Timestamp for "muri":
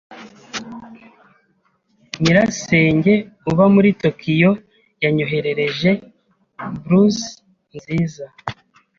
3.73-3.89